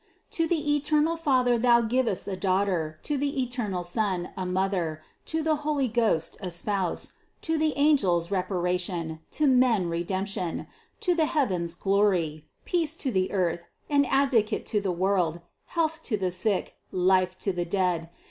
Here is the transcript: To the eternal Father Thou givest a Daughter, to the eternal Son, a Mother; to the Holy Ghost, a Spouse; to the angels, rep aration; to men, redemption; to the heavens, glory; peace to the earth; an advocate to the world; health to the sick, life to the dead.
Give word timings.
To 0.31 0.47
the 0.47 0.75
eternal 0.75 1.15
Father 1.15 1.59
Thou 1.59 1.81
givest 1.81 2.27
a 2.27 2.35
Daughter, 2.35 2.97
to 3.03 3.19
the 3.19 3.39
eternal 3.39 3.83
Son, 3.83 4.31
a 4.35 4.47
Mother; 4.47 5.03
to 5.27 5.43
the 5.43 5.57
Holy 5.57 5.87
Ghost, 5.87 6.37
a 6.41 6.49
Spouse; 6.49 7.13
to 7.43 7.55
the 7.55 7.77
angels, 7.77 8.31
rep 8.31 8.49
aration; 8.49 9.19
to 9.29 9.45
men, 9.45 9.89
redemption; 9.89 10.65
to 11.01 11.13
the 11.13 11.27
heavens, 11.27 11.75
glory; 11.75 12.47
peace 12.65 12.95
to 12.95 13.11
the 13.11 13.31
earth; 13.31 13.65
an 13.91 14.05
advocate 14.05 14.65
to 14.65 14.81
the 14.81 14.91
world; 14.91 15.39
health 15.65 16.01
to 16.05 16.17
the 16.17 16.31
sick, 16.31 16.77
life 16.91 17.37
to 17.37 17.53
the 17.53 17.63
dead. 17.65 18.09